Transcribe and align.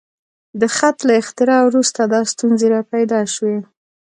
د 0.59 0.61
خط 0.75 0.97
له 1.07 1.13
اختراع 1.21 1.61
وروسته 1.65 1.99
دا 2.13 2.21
ستونزې 2.31 2.67
راپیدا 2.75 3.19
شوې. 3.33 3.57